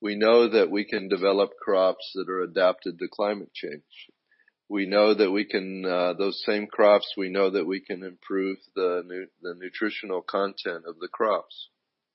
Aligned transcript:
We 0.00 0.14
know 0.14 0.48
that 0.48 0.70
we 0.70 0.84
can 0.84 1.08
develop 1.08 1.50
crops 1.60 2.12
that 2.14 2.28
are 2.28 2.42
adapted 2.42 2.98
to 2.98 3.08
climate 3.08 3.52
change. 3.52 3.82
We 4.68 4.86
know 4.86 5.14
that 5.14 5.30
we 5.30 5.44
can, 5.44 5.84
uh, 5.84 6.12
those 6.12 6.42
same 6.44 6.66
crops, 6.66 7.14
we 7.16 7.30
know 7.30 7.50
that 7.50 7.66
we 7.66 7.80
can 7.80 8.04
improve 8.04 8.58
the, 8.76 9.02
nu- 9.04 9.26
the 9.42 9.54
nutritional 9.58 10.20
content 10.20 10.84
of 10.86 10.98
the 11.00 11.08
crops. 11.08 11.68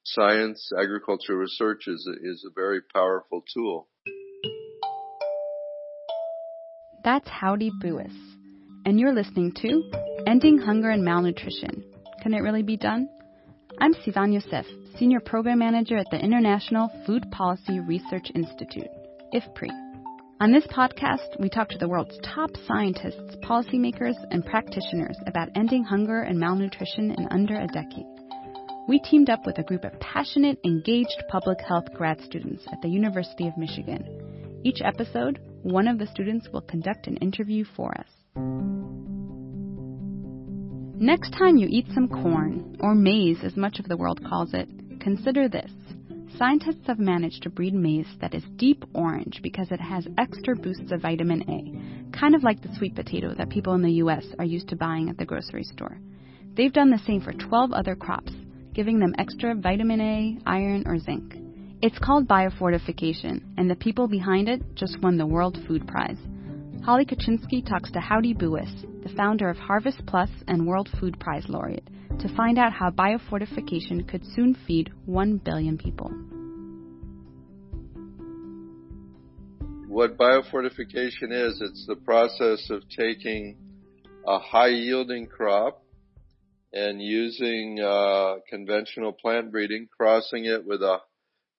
Science, 0.04 0.72
agriculture 0.78 1.36
research 1.38 1.88
is 1.88 2.08
a, 2.08 2.14
is 2.30 2.46
a 2.48 2.54
very 2.54 2.82
powerful 2.94 3.44
tool. 3.54 3.88
That's 7.04 7.28
Howdy 7.28 7.72
Bouis. 7.84 8.14
And 8.86 9.00
you're 9.00 9.14
listening 9.14 9.54
to 9.62 9.92
Ending 10.28 10.58
Hunger 10.58 10.90
and 10.90 11.04
Malnutrition. 11.04 11.84
Can 12.22 12.34
it 12.34 12.40
really 12.40 12.64
be 12.64 12.78
done? 12.78 13.10
I'm 13.80 13.94
Sivan 13.96 14.34
Yosef, 14.34 14.66
Senior 14.98 15.20
Program 15.20 15.60
Manager 15.60 15.98
at 15.98 16.10
the 16.12 16.20
International 16.20 16.92
Food 17.06 17.30
Policy 17.32 17.80
Research 17.80 18.28
Institute, 18.36 18.88
IFPRI. 19.34 19.70
On 20.40 20.52
this 20.52 20.66
podcast, 20.68 21.40
we 21.40 21.50
talk 21.50 21.70
to 21.70 21.78
the 21.78 21.88
world's 21.88 22.18
top 22.24 22.52
scientists, 22.68 23.36
policymakers, 23.44 24.16
and 24.32 24.46
practitioners 24.46 25.18
about 25.26 25.50
ending 25.56 25.84
hunger 25.84 26.22
and 26.22 26.40
malnutrition 26.40 27.12
in 27.12 27.28
under 27.32 27.56
a 27.60 27.68
decade. 27.68 28.06
We 28.88 29.00
teamed 29.00 29.30
up 29.30 29.46
with 29.46 29.58
a 29.58 29.64
group 29.64 29.84
of 29.84 30.00
passionate, 30.00 30.60
engaged 30.64 31.24
public 31.30 31.60
health 31.62 31.86
grad 31.94 32.22
students 32.22 32.64
at 32.72 32.82
the 32.82 32.90
University 32.90 33.48
of 33.48 33.58
Michigan. 33.58 34.62
Each 34.64 34.82
episode, 34.84 35.40
one 35.64 35.88
of 35.88 35.98
the 35.98 36.08
students 36.08 36.48
will 36.54 36.62
conduct 36.62 37.08
an 37.08 37.18
interview 37.18 37.66
for 37.76 37.92
us. 37.98 38.08
Next 40.96 41.34
time 41.34 41.58
you 41.58 41.68
eat 41.72 41.88
some 41.94 42.08
corn, 42.08 42.78
or 42.80 42.94
maize 42.94 43.40
as 43.44 43.58
much 43.58 43.80
of 43.80 43.88
the 43.88 43.98
world 43.98 44.24
calls 44.24 44.54
it, 44.54 44.70
consider 45.00 45.50
this. 45.50 45.72
Scientists 46.38 46.86
have 46.86 47.00
managed 47.00 47.42
to 47.44 47.50
breed 47.50 47.74
maize 47.74 48.08
that 48.22 48.36
is 48.36 48.44
deep 48.58 48.86
orange 48.94 49.42
because 49.42 49.72
it 49.72 49.82
has 49.82 50.08
extra 50.20 50.56
boosts 50.56 50.92
of 50.92 51.02
vitamin 51.02 51.42
A, 51.50 52.16
kind 52.16 52.36
of 52.36 52.44
like 52.44 52.62
the 52.62 52.74
sweet 52.78 52.94
potato 52.94 53.34
that 53.34 53.50
people 53.50 53.74
in 53.74 53.82
the 53.82 53.94
US 54.04 54.24
are 54.38 54.46
used 54.46 54.70
to 54.70 54.76
buying 54.76 55.10
at 55.10 55.18
the 55.18 55.26
grocery 55.26 55.64
store. 55.64 55.98
They've 56.56 56.72
done 56.72 56.92
the 56.92 57.02
same 57.08 57.22
for 57.22 57.34
12 57.34 57.74
other 57.74 57.96
crops, 57.96 58.32
giving 58.74 59.00
them 59.00 59.16
extra 59.18 59.56
vitamin 59.56 60.00
A, 60.00 60.38
iron, 60.46 60.84
or 60.86 61.00
zinc. 61.00 61.36
It's 61.82 62.00
called 62.00 62.28
biofortification, 62.28 63.42
and 63.58 63.68
the 63.68 63.76
people 63.76 64.08
behind 64.08 64.48
it 64.48 64.62
just 64.76 65.02
won 65.02 65.18
the 65.18 65.26
World 65.26 65.58
Food 65.68 65.88
Prize. 65.88 66.20
Holly 66.86 67.06
Kaczynski 67.06 67.66
talks 67.66 67.90
to 67.94 68.02
Howdy 68.02 68.34
Bouis, 68.34 68.70
the 69.04 69.14
founder 69.16 69.50
of 69.50 69.56
Harvest 69.56 70.06
Plus 70.06 70.30
and 70.50 70.68
World 70.68 70.90
Food 71.00 71.18
Prize 71.18 71.46
laureate, 71.48 71.88
to 72.20 72.36
find 72.36 72.60
out 72.60 72.74
how 72.74 72.90
biofortification 72.90 74.06
could 74.06 74.22
soon 74.36 74.54
feed 74.68 74.92
1 75.06 75.38
billion 75.38 75.78
people. 75.78 76.10
What 79.88 80.18
biofortification 80.18 81.32
is, 81.32 81.62
it's 81.62 81.86
the 81.88 81.96
process 82.04 82.70
of 82.70 82.84
taking 82.90 83.56
a 84.28 84.40
high 84.40 84.68
yielding 84.68 85.28
crop 85.28 85.82
and 86.74 87.02
using 87.02 87.80
uh, 87.80 88.40
conventional 88.50 89.14
plant 89.14 89.54
breeding, 89.54 89.88
crossing 89.98 90.44
it 90.44 90.66
with 90.66 90.82
a 90.82 90.98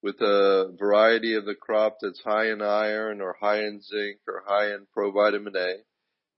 with 0.05 0.21
a 0.21 0.71
variety 0.77 1.33
of 1.33 1.45
the 1.45 1.55
crop 1.55 1.97
that's 1.99 2.21
high 2.23 2.51
in 2.51 2.61
iron 2.61 3.21
or 3.21 3.35
high 3.41 3.61
in 3.61 3.81
zinc 3.81 4.19
or 4.27 4.43
high 4.45 4.67
in 4.67 4.85
provitamin 4.95 5.55
A 5.55 5.77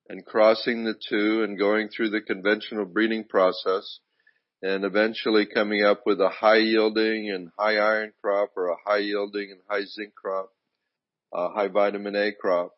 and 0.08 0.26
crossing 0.26 0.86
the 0.86 0.94
two 1.10 1.44
and 1.44 1.60
going 1.60 1.90
through 1.90 2.10
the 2.12 2.22
conventional 2.22 2.86
breeding 2.86 3.26
process 3.26 4.00
and 4.62 4.86
eventually 4.86 5.46
coming 5.46 5.84
up 5.84 6.04
with 6.06 6.22
a 6.22 6.30
high 6.30 6.60
yielding 6.60 7.30
and 7.30 7.50
high 7.60 7.76
iron 7.76 8.14
crop 8.22 8.52
or 8.56 8.70
a 8.70 8.78
high 8.86 9.00
yielding 9.00 9.52
and 9.52 9.60
high 9.70 9.84
zinc 9.84 10.16
crop, 10.16 10.50
a 11.34 11.50
high 11.50 11.68
vitamin 11.68 12.16
A 12.16 12.32
crop. 12.32 12.72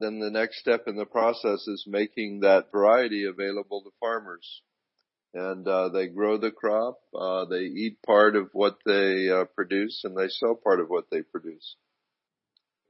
Then 0.00 0.20
the 0.20 0.30
next 0.30 0.60
step 0.60 0.84
in 0.86 0.96
the 0.96 1.04
process 1.04 1.68
is 1.68 1.84
making 1.86 2.40
that 2.40 2.72
variety 2.72 3.26
available 3.26 3.82
to 3.82 3.90
farmers 4.00 4.62
and 5.34 5.66
uh, 5.66 5.88
they 5.90 6.08
grow 6.08 6.38
the 6.38 6.50
crop. 6.50 6.98
Uh, 7.14 7.44
they 7.44 7.60
eat 7.62 8.02
part 8.04 8.36
of 8.36 8.50
what 8.52 8.78
they 8.84 9.28
uh, 9.30 9.44
produce, 9.44 10.02
and 10.04 10.16
they 10.16 10.28
sell 10.28 10.54
part 10.54 10.80
of 10.80 10.88
what 10.88 11.10
they 11.10 11.22
produce. 11.22 11.76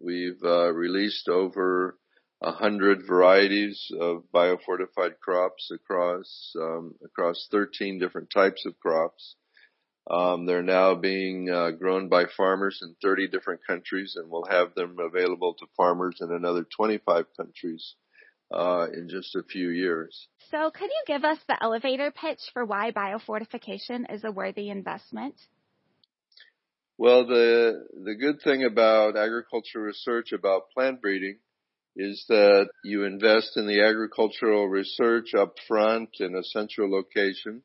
We've 0.02 0.42
uh, 0.42 0.72
released 0.72 1.28
over 1.28 1.98
a 2.42 2.52
hundred 2.52 3.06
varieties 3.06 3.92
of 4.00 4.24
biofortified 4.34 5.18
crops 5.20 5.70
across 5.70 6.52
um, 6.58 6.94
across 7.04 7.48
13 7.50 7.98
different 7.98 8.30
types 8.30 8.64
of 8.64 8.78
crops. 8.80 9.36
Um, 10.10 10.46
they're 10.46 10.62
now 10.62 10.94
being 10.94 11.50
uh, 11.50 11.72
grown 11.72 12.08
by 12.08 12.24
farmers 12.34 12.80
in 12.82 12.96
30 13.02 13.28
different 13.28 13.60
countries, 13.66 14.14
and 14.16 14.30
we'll 14.30 14.46
have 14.48 14.74
them 14.74 14.96
available 14.98 15.54
to 15.54 15.66
farmers 15.76 16.16
in 16.20 16.32
another 16.32 16.64
25 16.64 17.26
countries 17.36 17.94
uh, 18.52 18.86
in 18.92 19.08
just 19.08 19.34
a 19.36 19.42
few 19.42 19.70
years. 19.70 20.28
So, 20.50 20.70
could 20.70 20.90
you 20.90 21.02
give 21.06 21.24
us 21.24 21.38
the 21.46 21.62
elevator 21.62 22.10
pitch 22.10 22.40
for 22.52 22.64
why 22.64 22.90
biofortification 22.90 24.12
is 24.12 24.24
a 24.24 24.32
worthy 24.32 24.70
investment? 24.70 25.34
Well, 26.98 27.26
the 27.26 27.86
the 28.04 28.14
good 28.14 28.42
thing 28.42 28.64
about 28.64 29.16
agricultural 29.16 29.86
research 29.86 30.32
about 30.32 30.70
plant 30.74 31.00
breeding 31.00 31.38
is 31.96 32.24
that 32.28 32.68
you 32.84 33.04
invest 33.04 33.56
in 33.56 33.66
the 33.66 33.82
agricultural 33.82 34.68
research 34.68 35.34
up 35.34 35.54
front 35.66 36.10
in 36.20 36.34
a 36.34 36.44
central 36.44 36.90
location. 36.90 37.62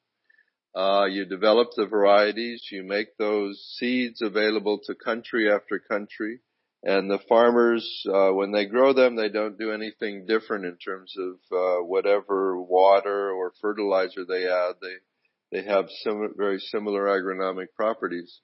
Uh, 0.76 1.06
you 1.06 1.26
develop 1.26 1.70
the 1.76 1.86
varieties, 1.86 2.68
you 2.72 2.84
make 2.84 3.18
those 3.18 3.62
seeds 3.78 4.22
available 4.22 4.80
to 4.86 4.94
country 4.94 5.50
after 5.50 5.80
country, 5.80 6.40
and 6.86 7.10
the 7.10 7.20
farmers, 7.28 8.06
uh, 8.08 8.30
when 8.30 8.52
they 8.52 8.66
grow 8.68 8.94
them, 8.94 9.16
they 9.16 9.30
don't 9.30 9.58
do 9.58 9.72
anything 9.72 10.28
different 10.28 10.66
in 10.66 10.78
terms 10.78 11.12
of 11.18 11.34
uh, 11.52 11.84
whatever 11.84 12.62
water 12.62 13.32
or 13.32 13.54
fertilizer 13.60 14.24
they 14.24 14.46
add. 14.48 14.76
They 14.80 14.98
they 15.52 15.64
have 15.64 15.90
very 16.38 16.60
similar 16.60 17.06
agronomic 17.06 17.68
properties. 17.76 18.42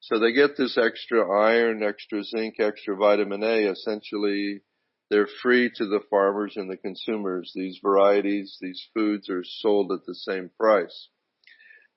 So 0.00 0.18
they 0.18 0.32
get 0.32 0.56
this 0.56 0.76
extra 0.76 1.28
iron, 1.30 1.82
extra 1.82 2.24
zinc, 2.24 2.56
extra 2.58 2.96
vitamin 2.96 3.42
A. 3.44 3.70
Essentially, 3.70 4.62
they're 5.08 5.28
free 5.42 5.70
to 5.76 5.86
the 5.86 6.00
farmers 6.10 6.54
and 6.56 6.68
the 6.68 6.76
consumers. 6.76 7.52
These 7.54 7.78
varieties, 7.82 8.58
these 8.60 8.82
foods 8.92 9.30
are 9.30 9.44
sold 9.44 9.92
at 9.92 10.04
the 10.04 10.14
same 10.14 10.50
price. 10.58 11.10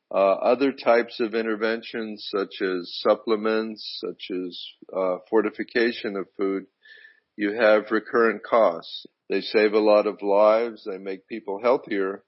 Uh, 0.10 0.36
other 0.36 0.72
types 0.72 1.20
of 1.20 1.36
interventions 1.36 2.26
such 2.34 2.62
as 2.62 2.98
supplements, 3.02 4.00
such 4.06 4.32
as 4.32 4.66
uh, 4.96 5.18
fortification 5.30 6.16
of 6.16 6.26
food, 6.38 6.66
you 7.36 7.52
have 7.52 7.92
recurrent 7.92 8.42
costs. 8.44 9.06
They 9.30 9.42
save 9.42 9.74
a 9.74 9.80
lot 9.80 10.08
of 10.08 10.22
lives, 10.22 10.88
they 10.90 10.98
make 10.98 11.28
people 11.28 11.60
healthier, 11.62 12.24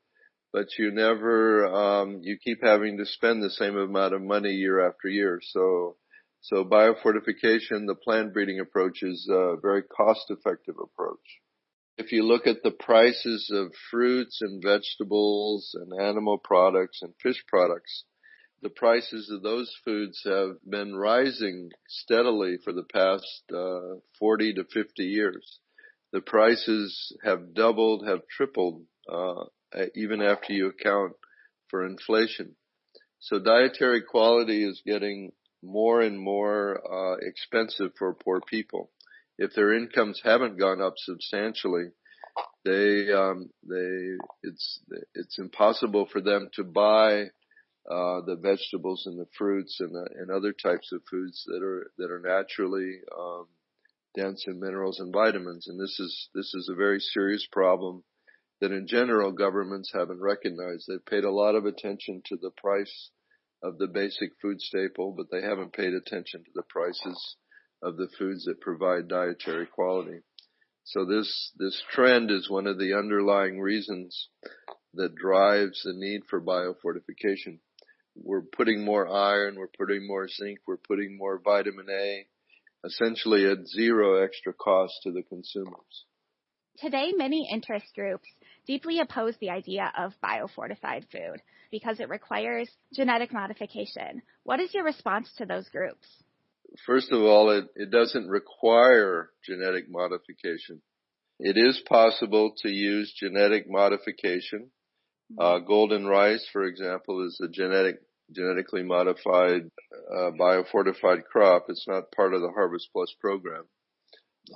but 0.51 0.67
you 0.77 0.91
never, 0.91 1.67
um, 1.67 2.19
you 2.21 2.37
keep 2.37 2.61
having 2.61 2.97
to 2.97 3.05
spend 3.05 3.41
the 3.41 3.49
same 3.49 3.77
amount 3.77 4.13
of 4.13 4.21
money 4.21 4.51
year 4.51 4.85
after 4.85 5.07
year. 5.07 5.39
So, 5.41 5.95
so 6.41 6.65
biofortification, 6.65 7.87
the 7.87 7.95
plant 7.95 8.33
breeding 8.33 8.59
approach 8.59 9.03
is 9.03 9.25
a 9.31 9.55
very 9.61 9.83
cost 9.83 10.25
effective 10.29 10.75
approach 10.81 11.17
if 11.99 12.13
you 12.13 12.23
look 12.23 12.47
at 12.47 12.63
the 12.63 12.71
prices 12.71 13.51
of 13.53 13.73
fruits 13.91 14.41
and 14.41 14.63
vegetables 14.63 15.75
and 15.75 16.01
animal 16.01 16.37
products 16.37 17.01
and 17.01 17.13
fish 17.21 17.43
products, 17.45 18.05
the 18.61 18.69
prices 18.69 19.29
of 19.29 19.43
those 19.43 19.69
foods 19.83 20.21
have 20.25 20.55
been 20.67 20.95
rising 20.95 21.69
steadily 21.89 22.57
for 22.63 22.71
the 22.71 22.85
past 22.93 23.43
uh, 23.53 23.99
40 24.17 24.53
to 24.53 24.63
50 24.63 25.03
years. 25.03 25.59
The 26.13 26.21
prices 26.21 27.15
have 27.23 27.53
doubled, 27.53 28.07
have 28.07 28.21
tripled, 28.29 28.83
uh, 29.11 29.43
even 29.93 30.21
after 30.21 30.53
you 30.53 30.67
account 30.67 31.13
for 31.67 31.85
inflation. 31.85 32.55
So 33.19 33.39
dietary 33.39 34.03
quality 34.03 34.63
is 34.63 34.81
getting 34.85 35.33
more 35.61 35.99
and 35.99 36.17
more 36.17 36.79
uh, 36.79 37.17
expensive 37.27 37.91
for 37.97 38.13
poor 38.13 38.39
people 38.39 38.89
if 39.39 39.53
their 39.53 39.73
incomes 39.73 40.21
haven't 40.23 40.59
gone 40.59 40.81
up 40.81 40.95
substantially, 40.97 41.85
they 42.65 43.11
um, 43.11 43.49
they 43.63 44.17
it's 44.43 44.81
it's 45.15 45.39
impossible 45.39 46.07
for 46.11 46.19
them 46.21 46.49
to 46.55 46.63
buy 46.65 47.23
uh, 47.89 48.19
the 48.25 48.37
vegetables 48.39 49.03
and 49.05 49.17
the 49.17 49.29
fruits 49.37 49.77
and 49.79 49.95
the, 49.95 50.09
and 50.19 50.29
other 50.29 50.51
types 50.51 50.91
of 50.91 51.01
foods 51.09 51.43
that 51.47 51.63
are 51.63 51.89
that 51.97 52.11
are 52.11 52.19
naturally 52.19 52.99
um, 53.17 53.47
dense 54.13 54.43
in 54.45 54.59
minerals 54.59 54.99
and 54.99 55.13
vitamins. 55.13 55.67
And 55.69 55.79
this 55.79 55.97
is 55.99 56.29
this 56.35 56.53
is 56.53 56.69
a 56.69 56.75
very 56.75 56.99
serious 56.99 57.47
problem 57.49 58.03
that 58.59 58.73
in 58.73 58.87
general 58.87 59.31
governments 59.31 59.91
haven't 59.93 60.19
recognized. 60.19 60.83
They've 60.87 61.05
paid 61.05 61.23
a 61.23 61.31
lot 61.31 61.55
of 61.55 61.65
attention 61.65 62.21
to 62.25 62.35
the 62.35 62.51
price 62.57 63.09
of 63.63 63.77
the 63.77 63.87
basic 63.87 64.31
food 64.41 64.59
staple, 64.59 65.13
but 65.15 65.27
they 65.31 65.41
haven't 65.41 65.71
paid 65.71 65.93
attention 65.93 66.43
to 66.43 66.51
the 66.53 66.63
prices 66.63 67.37
of 67.81 67.97
the 67.97 68.09
foods 68.17 68.45
that 68.45 68.61
provide 68.61 69.07
dietary 69.07 69.65
quality. 69.65 70.19
So 70.83 71.05
this, 71.05 71.51
this 71.57 71.81
trend 71.91 72.31
is 72.31 72.49
one 72.49 72.67
of 72.67 72.79
the 72.79 72.93
underlying 72.93 73.59
reasons 73.59 74.29
that 74.95 75.15
drives 75.15 75.81
the 75.83 75.93
need 75.93 76.21
for 76.29 76.41
biofortification. 76.41 77.59
We're 78.15 78.41
putting 78.41 78.83
more 78.83 79.07
iron, 79.07 79.55
we're 79.55 79.67
putting 79.67 80.07
more 80.07 80.27
zinc, 80.27 80.59
we're 80.67 80.77
putting 80.77 81.17
more 81.17 81.39
vitamin 81.43 81.87
A 81.89 82.25
essentially 82.85 83.45
at 83.45 83.67
zero 83.67 84.23
extra 84.23 84.53
cost 84.53 84.93
to 85.03 85.11
the 85.11 85.23
consumers. 85.23 86.05
Today, 86.77 87.11
many 87.15 87.49
interest 87.51 87.87
groups 87.93 88.27
deeply 88.65 88.99
oppose 88.99 89.35
the 89.39 89.49
idea 89.49 89.91
of 89.97 90.13
biofortified 90.23 91.03
food 91.11 91.41
because 91.71 91.99
it 91.99 92.09
requires 92.09 92.69
genetic 92.93 93.33
modification. 93.33 94.21
What 94.43 94.59
is 94.59 94.73
your 94.73 94.85
response 94.85 95.29
to 95.37 95.45
those 95.45 95.67
groups? 95.69 96.07
First 96.85 97.11
of 97.11 97.21
all, 97.21 97.49
it, 97.51 97.65
it 97.75 97.91
doesn't 97.91 98.27
require 98.27 99.29
genetic 99.45 99.85
modification. 99.89 100.81
It 101.39 101.55
is 101.57 101.81
possible 101.87 102.53
to 102.63 102.69
use 102.69 103.13
genetic 103.17 103.65
modification. 103.69 104.71
Mm-hmm. 105.31 105.39
Uh, 105.39 105.59
golden 105.59 106.05
rice, 106.05 106.45
for 106.51 106.63
example, 106.63 107.25
is 107.25 107.39
a 107.43 107.47
genetic 107.47 107.99
genetically 108.31 108.83
modified 108.83 109.63
uh, 110.15 110.31
biofortified 110.39 111.23
crop. 111.23 111.65
It's 111.69 111.87
not 111.87 112.11
part 112.11 112.33
of 112.33 112.41
the 112.41 112.51
Harvest 112.51 112.89
Plus 112.93 113.13
program. 113.19 113.63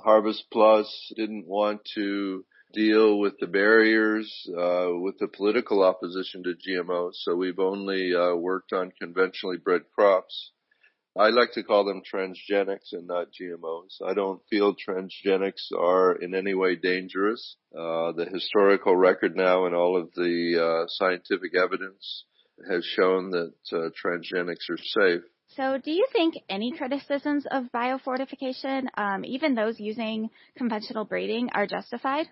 Harvest 0.02 0.44
Plus 0.52 1.12
didn't 1.16 1.46
want 1.46 1.80
to 1.94 2.44
deal 2.72 3.18
with 3.18 3.34
the 3.38 3.46
barriers, 3.46 4.48
uh, 4.50 4.88
with 4.92 5.16
the 5.18 5.28
political 5.28 5.82
opposition 5.82 6.42
to 6.42 6.54
GMOs, 6.54 7.14
so 7.14 7.36
we've 7.36 7.58
only 7.58 8.14
uh, 8.14 8.34
worked 8.34 8.72
on 8.72 8.92
conventionally 9.00 9.58
bred 9.58 9.82
crops. 9.94 10.52
I 11.16 11.28
like 11.28 11.52
to 11.52 11.62
call 11.62 11.84
them 11.84 12.02
transgenics 12.02 12.92
and 12.92 13.06
not 13.06 13.28
GMOs. 13.32 14.02
I 14.04 14.14
don't 14.14 14.40
feel 14.50 14.74
transgenics 14.74 15.70
are 15.72 16.16
in 16.16 16.34
any 16.34 16.54
way 16.54 16.74
dangerous. 16.74 17.56
Uh, 17.72 18.10
the 18.12 18.26
historical 18.32 18.96
record 18.96 19.36
now 19.36 19.66
and 19.66 19.76
all 19.76 19.96
of 19.96 20.12
the 20.14 20.58
uh, 20.60 20.88
scientific 20.88 21.54
evidence 21.56 22.24
has 22.68 22.84
shown 22.84 23.30
that 23.30 23.54
uh, 23.72 23.90
transgenics 24.04 24.68
are 24.70 24.78
safe. 24.78 25.22
So, 25.56 25.78
do 25.78 25.92
you 25.92 26.06
think 26.12 26.34
any 26.48 26.72
criticisms 26.72 27.46
of 27.48 27.70
biofortification, 27.72 28.86
um, 28.96 29.24
even 29.24 29.54
those 29.54 29.78
using 29.78 30.30
conventional 30.56 31.04
breeding, 31.04 31.50
are 31.52 31.66
justified? 31.66 32.26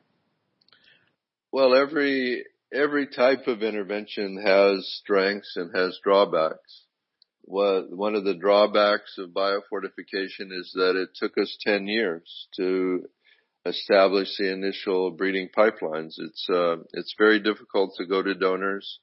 Well, 1.53 1.75
every 1.75 2.45
every 2.73 3.07
type 3.07 3.47
of 3.47 3.63
intervention 3.63 4.43
has 4.45 4.89
strengths 5.03 5.57
and 5.57 5.71
has 5.77 6.01
drawbacks. 6.03 6.87
One 7.53 8.15
of 8.15 8.25
the 8.25 8.35
drawbacks 8.35 9.19
of 9.19 9.31
biofortification 9.31 10.53
is 10.53 10.73
that 10.75 10.97
it 10.97 11.11
took 11.15 11.37
us 11.37 11.55
10 11.61 11.87
years 11.87 12.49
to 12.57 13.05
establish 13.67 14.29
the 14.39 14.51
initial 14.51 15.11
breeding 15.11 15.51
pipelines. 15.55 16.15
It's 16.17 16.47
uh, 16.51 16.77
it's 16.95 17.15
very 17.19 17.41
difficult 17.41 17.95
to 17.99 18.07
go 18.07 18.23
to 18.23 18.35
donors 18.35 19.01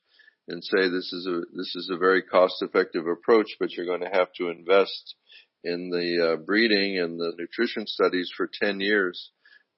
and 0.47 0.63
say 0.63 0.89
this 0.89 1.13
is 1.13 1.27
a 1.27 1.41
this 1.55 1.75
is 1.75 1.91
a 1.93 1.99
very 1.99 2.23
cost 2.23 2.55
effective 2.61 3.05
approach, 3.05 3.55
but 3.59 3.71
you're 3.71 3.85
going 3.85 4.01
to 4.01 4.17
have 4.17 4.33
to 4.37 4.49
invest 4.49 5.15
in 5.63 5.91
the 5.91 6.33
uh, 6.33 6.35
breeding 6.37 6.97
and 6.97 7.19
the 7.19 7.33
nutrition 7.37 7.85
studies 7.85 8.31
for 8.35 8.49
10 8.51 8.79
years 8.79 9.29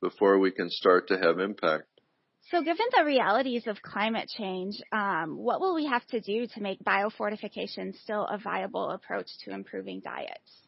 before 0.02 0.40
we 0.40 0.52
can 0.52 0.70
start 0.70 1.10
to 1.10 1.18
have 1.18 1.40
impact. 1.40 1.91
So, 2.51 2.62
given 2.62 2.86
the 2.98 3.06
realities 3.06 3.65
of 3.68 3.81
climate 3.81 4.27
change, 4.27 4.81
um, 4.92 5.38
what 5.38 5.62
will 5.62 5.74
we 5.74 5.86
have 5.86 6.06
to 6.07 6.19
do 6.19 6.48
to 6.48 6.62
make 6.62 6.83
biofortification 6.83 7.98
still 8.03 8.25
a 8.25 8.38
viable 8.38 8.89
approach 8.89 9.27
to 9.45 9.53
improving 9.53 10.01
diets? 10.01 10.68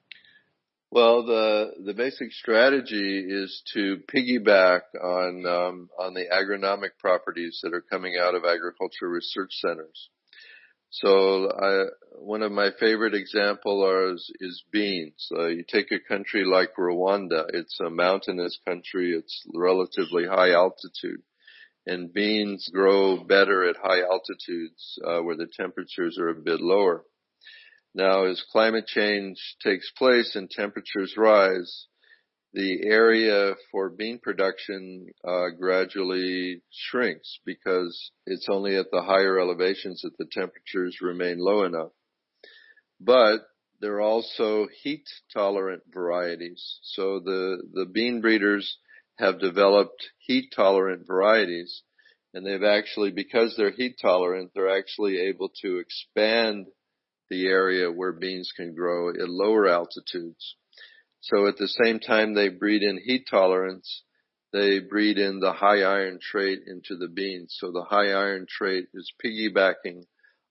Well, 0.91 1.25
the 1.25 1.73
the 1.83 1.93
basic 1.93 2.31
strategy 2.31 3.25
is 3.27 3.61
to 3.73 3.97
piggyback 4.13 4.81
on 5.03 5.45
um, 5.45 5.89
on 5.99 6.13
the 6.13 6.27
agronomic 6.31 6.91
properties 6.99 7.59
that 7.63 7.73
are 7.73 7.81
coming 7.81 8.15
out 8.17 8.33
of 8.33 8.45
agriculture 8.45 9.09
research 9.09 9.51
centers. 9.51 10.09
So, 10.89 11.49
I, 11.51 11.85
one 12.11 12.43
of 12.43 12.53
my 12.53 12.69
favorite 12.79 13.15
examples 13.15 14.31
is 14.39 14.63
beans. 14.71 15.27
Uh, 15.37 15.47
you 15.47 15.65
take 15.67 15.91
a 15.91 15.99
country 15.99 16.45
like 16.45 16.75
Rwanda; 16.77 17.43
it's 17.53 17.77
a 17.81 17.89
mountainous 17.89 18.57
country. 18.65 19.11
It's 19.11 19.43
relatively 19.53 20.25
high 20.27 20.51
altitude, 20.51 21.23
and 21.85 22.13
beans 22.13 22.69
grow 22.71 23.23
better 23.23 23.67
at 23.67 23.75
high 23.75 24.01
altitudes 24.01 24.99
uh, 25.05 25.19
where 25.21 25.35
the 25.35 25.47
temperatures 25.57 26.17
are 26.19 26.29
a 26.29 26.35
bit 26.35 26.61
lower. 26.61 27.03
Now, 27.95 28.25
as 28.25 28.43
climate 28.51 28.87
change 28.87 29.37
takes 29.63 29.91
place 29.97 30.35
and 30.35 30.49
temperatures 30.49 31.13
rise, 31.17 31.87
the 32.53 32.85
area 32.85 33.55
for 33.71 33.89
bean 33.89 34.19
production 34.21 35.07
uh, 35.27 35.49
gradually 35.59 36.61
shrinks 36.71 37.39
because 37.45 38.11
it's 38.25 38.47
only 38.49 38.75
at 38.75 38.91
the 38.91 39.01
higher 39.01 39.39
elevations 39.39 40.01
that 40.01 40.17
the 40.17 40.27
temperatures 40.31 40.97
remain 41.01 41.37
low 41.39 41.63
enough. 41.63 41.91
But 42.99 43.41
there 43.81 43.95
are 43.95 44.01
also 44.01 44.67
heat 44.81 45.03
tolerant 45.33 45.83
varieties. 45.93 46.79
So 46.83 47.19
the, 47.19 47.57
the 47.73 47.85
bean 47.85 48.21
breeders 48.21 48.77
have 49.17 49.39
developed 49.39 50.09
heat 50.19 50.51
tolerant 50.55 51.05
varieties 51.07 51.83
and 52.33 52.45
they've 52.45 52.63
actually, 52.63 53.11
because 53.11 53.53
they're 53.55 53.71
heat 53.71 53.97
tolerant, 54.01 54.51
they're 54.55 54.75
actually 54.75 55.19
able 55.19 55.51
to 55.61 55.77
expand 55.77 56.65
the 57.29 57.47
area 57.47 57.91
where 57.91 58.11
beans 58.11 58.51
can 58.55 58.73
grow 58.73 59.09
at 59.09 59.29
lower 59.29 59.67
altitudes. 59.67 60.55
So 61.21 61.47
at 61.47 61.57
the 61.57 61.67
same 61.67 61.99
time 61.99 62.33
they 62.33 62.49
breed 62.49 62.81
in 62.81 62.99
heat 63.03 63.27
tolerance, 63.29 64.03
they 64.51 64.79
breed 64.79 65.17
in 65.17 65.39
the 65.39 65.53
high 65.53 65.83
iron 65.83 66.19
trait 66.21 66.61
into 66.65 66.97
the 66.97 67.07
beans. 67.07 67.55
So 67.59 67.71
the 67.71 67.83
high 67.83 68.11
iron 68.11 68.45
trait 68.49 68.87
is 68.93 69.13
piggybacking 69.23 70.03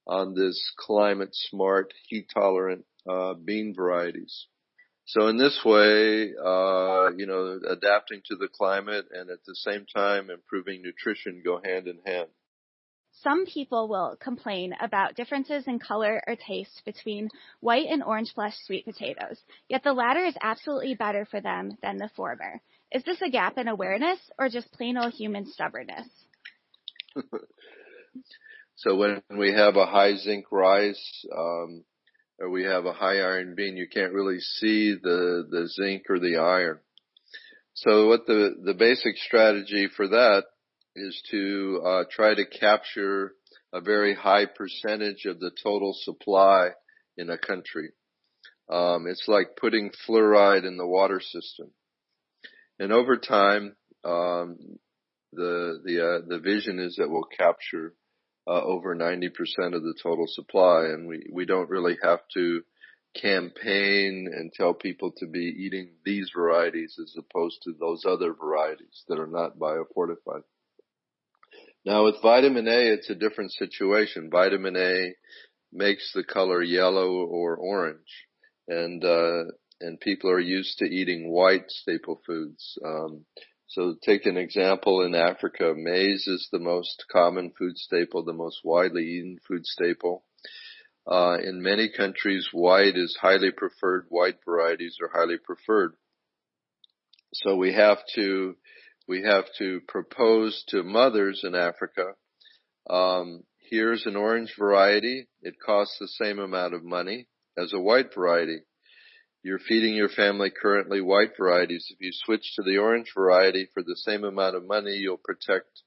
on 0.06 0.34
this 0.34 0.72
climate 0.78 1.30
smart, 1.32 1.92
heat 2.08 2.26
tolerant 2.32 2.84
uh, 3.08 3.34
bean 3.34 3.74
varieties. 3.76 4.46
So 5.06 5.26
in 5.26 5.36
this 5.36 5.60
way, 5.64 6.32
uh, 6.34 7.10
you 7.16 7.26
know, 7.26 7.58
adapting 7.68 8.22
to 8.26 8.36
the 8.36 8.48
climate 8.48 9.06
and 9.12 9.30
at 9.30 9.44
the 9.46 9.54
same 9.56 9.84
time 9.94 10.30
improving 10.30 10.82
nutrition 10.82 11.42
go 11.44 11.60
hand 11.62 11.88
in 11.88 11.98
hand. 12.06 12.28
Some 13.20 13.44
people 13.44 13.88
will 13.88 14.16
complain 14.18 14.74
about 14.80 15.14
differences 15.14 15.66
in 15.66 15.78
color 15.78 16.22
or 16.26 16.34
taste 16.34 16.82
between 16.84 17.28
white 17.60 17.86
and 17.88 18.02
orange 18.02 18.32
flesh 18.32 18.56
sweet 18.64 18.84
potatoes, 18.84 19.40
yet 19.68 19.84
the 19.84 19.92
latter 19.92 20.24
is 20.24 20.36
absolutely 20.40 20.94
better 20.94 21.24
for 21.26 21.40
them 21.40 21.76
than 21.82 21.98
the 21.98 22.08
former. 22.16 22.60
Is 22.90 23.04
this 23.04 23.20
a 23.22 23.30
gap 23.30 23.58
in 23.58 23.68
awareness 23.68 24.18
or 24.38 24.48
just 24.48 24.72
plain 24.72 24.96
old 24.96 25.12
human 25.12 25.46
stubbornness? 25.46 26.08
so 28.76 28.96
when 28.96 29.22
we 29.30 29.52
have 29.52 29.76
a 29.76 29.86
high 29.86 30.16
zinc 30.16 30.46
rice, 30.50 31.26
um, 31.36 31.84
we 32.50 32.64
have 32.64 32.86
a 32.86 32.92
high 32.92 33.18
iron 33.18 33.54
bean, 33.54 33.76
you 33.76 33.88
can't 33.88 34.12
really 34.12 34.40
see 34.40 34.94
the, 35.00 35.46
the 35.48 35.68
zinc 35.68 36.04
or 36.08 36.18
the 36.18 36.36
iron. 36.36 36.78
So 37.74 38.08
what 38.08 38.26
the, 38.26 38.54
the 38.64 38.74
basic 38.74 39.16
strategy 39.16 39.88
for 39.96 40.08
that 40.08 40.44
is 40.94 41.22
to 41.30 41.82
uh, 41.84 42.04
try 42.10 42.34
to 42.34 42.44
capture 42.44 43.32
a 43.72 43.80
very 43.80 44.14
high 44.14 44.46
percentage 44.46 45.24
of 45.24 45.40
the 45.40 45.50
total 45.62 45.94
supply 45.94 46.70
in 47.16 47.30
a 47.30 47.38
country. 47.38 47.90
Um, 48.70 49.06
it's 49.06 49.24
like 49.26 49.56
putting 49.60 49.90
fluoride 50.06 50.66
in 50.66 50.76
the 50.76 50.86
water 50.86 51.20
system, 51.20 51.70
and 52.78 52.92
over 52.92 53.16
time, 53.16 53.76
um, 54.04 54.56
the 55.32 55.80
the 55.84 56.00
uh, 56.00 56.26
the 56.26 56.38
vision 56.38 56.78
is 56.78 56.96
that 56.96 57.10
we'll 57.10 57.28
capture 57.36 57.94
uh, 58.46 58.62
over 58.62 58.94
90% 58.94 59.28
of 59.74 59.82
the 59.82 59.94
total 60.02 60.26
supply, 60.26 60.86
and 60.86 61.06
we 61.06 61.26
we 61.32 61.46
don't 61.46 61.70
really 61.70 61.96
have 62.02 62.20
to 62.34 62.62
campaign 63.14 64.28
and 64.32 64.52
tell 64.52 64.72
people 64.72 65.12
to 65.18 65.26
be 65.26 65.54
eating 65.58 65.90
these 66.04 66.30
varieties 66.34 66.96
as 67.00 67.14
opposed 67.18 67.60
to 67.62 67.72
those 67.78 68.04
other 68.06 68.32
varieties 68.32 69.04
that 69.08 69.18
are 69.18 69.26
not 69.26 69.58
biofortified. 69.58 70.42
Now 71.84 72.04
with 72.04 72.22
vitamin 72.22 72.68
A, 72.68 72.92
it's 72.92 73.10
a 73.10 73.14
different 73.14 73.52
situation. 73.52 74.30
Vitamin 74.30 74.76
A 74.76 75.14
makes 75.72 76.12
the 76.14 76.24
color 76.24 76.62
yellow 76.62 77.10
or 77.26 77.56
orange, 77.56 78.26
and 78.68 79.04
uh, 79.04 79.44
and 79.80 80.00
people 80.00 80.30
are 80.30 80.40
used 80.40 80.78
to 80.78 80.84
eating 80.84 81.30
white 81.30 81.68
staple 81.68 82.20
foods. 82.24 82.78
Um, 82.84 83.24
so 83.72 83.96
take 84.02 84.26
an 84.26 84.36
example 84.36 85.02
in 85.02 85.14
Africa, 85.14 85.72
maize 85.74 86.26
is 86.26 86.48
the 86.52 86.58
most 86.58 87.04
common 87.10 87.52
food 87.58 87.78
staple, 87.78 88.22
the 88.22 88.34
most 88.34 88.60
widely 88.62 89.02
eaten 89.02 89.38
food 89.48 89.64
staple. 89.64 90.24
Uh, 91.10 91.38
in 91.42 91.62
many 91.62 91.88
countries, 91.88 92.48
white 92.52 92.96
is 92.96 93.16
highly 93.20 93.50
preferred. 93.50 94.06
White 94.10 94.36
varieties 94.44 94.98
are 95.02 95.10
highly 95.18 95.38
preferred. 95.38 95.94
So 97.32 97.56
we 97.56 97.72
have 97.72 97.98
to 98.14 98.56
we 99.08 99.22
have 99.22 99.46
to 99.58 99.80
propose 99.88 100.62
to 100.68 100.82
mothers 100.82 101.42
in 101.42 101.54
Africa, 101.54 102.12
um, 102.88 103.42
here's 103.58 104.06
an 104.06 104.16
orange 104.16 104.54
variety. 104.58 105.28
It 105.40 105.54
costs 105.64 105.96
the 105.98 106.08
same 106.08 106.38
amount 106.38 106.74
of 106.74 106.84
money 106.84 107.26
as 107.56 107.72
a 107.72 107.80
white 107.80 108.14
variety. 108.14 108.60
You're 109.42 109.58
feeding 109.58 109.94
your 109.94 110.08
family 110.08 110.50
currently 110.50 111.00
white 111.00 111.36
varieties. 111.36 111.86
If 111.90 112.00
you 112.00 112.12
switch 112.12 112.54
to 112.54 112.62
the 112.62 112.78
orange 112.78 113.12
variety 113.14 113.68
for 113.74 113.82
the 113.82 113.96
same 113.96 114.24
amount 114.24 114.54
of 114.54 114.64
money, 114.64 114.92
you'll 114.92 115.16
protect 115.16 115.82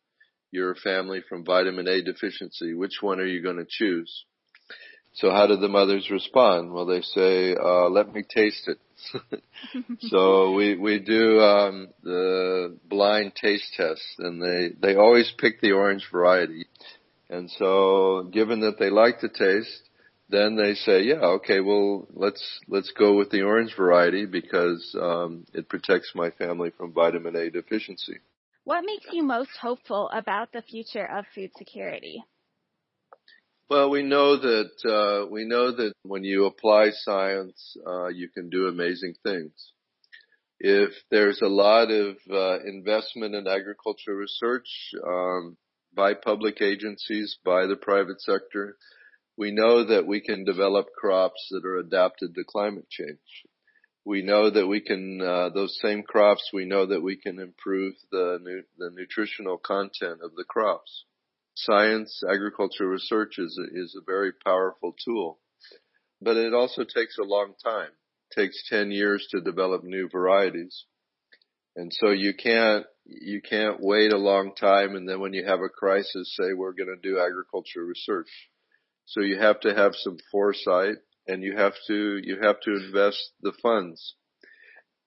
your 0.51 0.75
family 0.75 1.21
from 1.27 1.45
vitamin 1.45 1.87
A 1.87 2.01
deficiency. 2.01 2.73
Which 2.73 2.97
one 3.01 3.19
are 3.19 3.25
you 3.25 3.41
going 3.41 3.57
to 3.57 3.67
choose? 3.67 4.25
So 5.13 5.31
how 5.31 5.47
do 5.47 5.55
the 5.55 5.69
mothers 5.69 6.09
respond? 6.11 6.73
Well, 6.73 6.85
they 6.85 7.01
say, 7.01 7.55
uh, 7.55 7.89
let 7.89 8.13
me 8.13 8.23
taste 8.23 8.67
it. 8.67 8.79
so 10.01 10.51
we 10.51 10.75
we 10.75 10.99
do 10.99 11.39
um, 11.39 11.87
the 12.03 12.77
blind 12.89 13.33
taste 13.35 13.73
test, 13.77 14.03
and 14.19 14.41
they 14.41 14.71
they 14.81 14.95
always 14.95 15.31
pick 15.37 15.61
the 15.61 15.71
orange 15.71 16.05
variety. 16.11 16.65
And 17.29 17.49
so, 17.51 18.29
given 18.31 18.61
that 18.61 18.77
they 18.77 18.89
like 18.89 19.21
the 19.21 19.29
taste, 19.29 19.81
then 20.29 20.55
they 20.55 20.73
say, 20.73 21.03
yeah, 21.03 21.21
okay, 21.37 21.59
well, 21.59 22.07
let's 22.13 22.59
let's 22.67 22.91
go 22.91 23.15
with 23.15 23.29
the 23.29 23.43
orange 23.43 23.75
variety 23.75 24.25
because 24.25 24.95
um, 24.99 25.45
it 25.53 25.69
protects 25.69 26.13
my 26.15 26.31
family 26.31 26.71
from 26.75 26.93
vitamin 26.93 27.35
A 27.35 27.49
deficiency. 27.49 28.19
What 28.63 28.83
makes 28.83 29.05
you 29.11 29.23
most 29.23 29.51
hopeful 29.61 30.09
about 30.11 30.51
the 30.51 30.63
future 30.63 31.05
of 31.05 31.25
food 31.35 31.51
security? 31.55 32.23
Well, 33.69 33.91
we 33.91 34.01
know 34.01 34.37
that 34.37 34.71
uh, 34.83 35.27
we 35.29 35.45
know 35.45 35.71
that 35.71 35.93
when 36.03 36.23
you 36.23 36.45
apply 36.45 36.89
science, 36.91 37.77
uh, 37.85 38.07
you 38.07 38.29
can 38.29 38.49
do 38.49 38.67
amazing 38.67 39.15
things. 39.23 39.53
If 40.59 40.91
there's 41.11 41.41
a 41.41 41.47
lot 41.47 41.91
of 41.91 42.15
uh, 42.31 42.59
investment 42.63 43.35
in 43.35 43.47
agriculture 43.47 44.15
research 44.15 44.67
um, 45.05 45.57
by 45.93 46.13
public 46.13 46.61
agencies, 46.61 47.37
by 47.43 47.67
the 47.67 47.75
private 47.75 48.21
sector, 48.21 48.77
we 49.37 49.51
know 49.51 49.83
that 49.85 50.07
we 50.07 50.21
can 50.21 50.43
develop 50.43 50.87
crops 50.97 51.47
that 51.51 51.65
are 51.65 51.77
adapted 51.77 52.35
to 52.35 52.43
climate 52.43 52.89
change. 52.89 53.45
We 54.05 54.21
know 54.21 54.49
that 54.49 54.67
we 54.67 54.81
can 54.81 55.19
uh, 55.21 55.49
those 55.49 55.77
same 55.81 56.03
crops. 56.03 56.51
We 56.53 56.65
know 56.65 56.85
that 56.85 57.01
we 57.01 57.15
can 57.15 57.39
improve 57.39 57.95
the 58.11 58.39
nu- 58.41 58.63
the 58.77 58.91
nutritional 58.91 59.57
content 59.57 60.19
of 60.23 60.35
the 60.35 60.43
crops 60.43 61.05
science, 61.55 62.21
agriculture 62.29 62.87
research 62.87 63.35
is 63.37 63.57
a, 63.59 63.79
is 63.79 63.95
a 63.95 64.03
very 64.05 64.31
powerful 64.33 64.95
tool, 65.03 65.39
but 66.21 66.37
it 66.37 66.53
also 66.53 66.83
takes 66.83 67.17
a 67.17 67.23
long 67.23 67.53
time. 67.63 67.89
It 68.31 68.41
takes 68.41 68.69
10 68.69 68.91
years 68.91 69.27
to 69.31 69.41
develop 69.41 69.83
new 69.83 70.09
varieties. 70.09 70.85
And 71.75 71.91
so 71.93 72.09
you 72.09 72.33
can't, 72.33 72.85
you 73.05 73.41
can't 73.41 73.77
wait 73.79 74.13
a 74.13 74.17
long 74.17 74.53
time 74.55 74.95
and 74.95 75.07
then 75.07 75.19
when 75.19 75.33
you 75.33 75.45
have 75.45 75.59
a 75.59 75.69
crisis 75.69 76.33
say 76.39 76.53
we're 76.53 76.73
going 76.73 76.93
to 76.93 77.09
do 77.09 77.19
agriculture 77.19 77.83
research. 77.85 78.29
So 79.05 79.21
you 79.21 79.37
have 79.39 79.59
to 79.61 79.73
have 79.73 79.93
some 79.95 80.17
foresight 80.31 80.95
and 81.27 81.43
you 81.43 81.55
have 81.55 81.73
to, 81.87 82.19
you 82.21 82.37
have 82.41 82.59
to 82.61 82.75
invest 82.75 83.31
the 83.41 83.53
funds 83.61 84.15